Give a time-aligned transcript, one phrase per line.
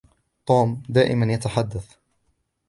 [0.45, 1.95] توم دائما يتحدث